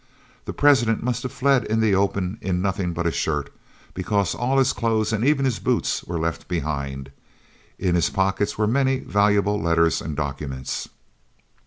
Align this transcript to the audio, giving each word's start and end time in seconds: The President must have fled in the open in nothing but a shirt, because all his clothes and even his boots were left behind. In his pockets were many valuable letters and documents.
The 0.45 0.51
President 0.53 1.03
must 1.03 1.21
have 1.21 1.31
fled 1.31 1.63
in 1.65 1.79
the 1.79 1.93
open 1.93 2.39
in 2.41 2.59
nothing 2.59 2.91
but 2.91 3.05
a 3.05 3.11
shirt, 3.11 3.53
because 3.93 4.33
all 4.33 4.57
his 4.57 4.73
clothes 4.73 5.13
and 5.13 5.23
even 5.23 5.45
his 5.45 5.59
boots 5.59 6.03
were 6.05 6.17
left 6.17 6.47
behind. 6.47 7.11
In 7.77 7.93
his 7.93 8.09
pockets 8.09 8.57
were 8.57 8.65
many 8.65 8.97
valuable 8.97 9.61
letters 9.61 10.01
and 10.01 10.15
documents. 10.15 10.89